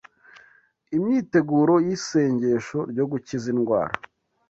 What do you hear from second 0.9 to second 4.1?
Imyiteguro y’Isengesho ryo Gukiza Indwara